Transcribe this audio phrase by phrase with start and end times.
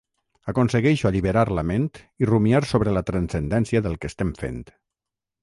[0.51, 1.85] Aconsegueixo alliberar la ment
[2.23, 4.61] i rumiar sobre la transcendència del que estem fent.